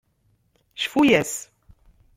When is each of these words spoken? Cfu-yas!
Cfu-yas! 0.81 1.33